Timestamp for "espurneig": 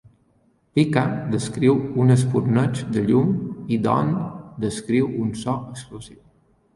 2.15-2.81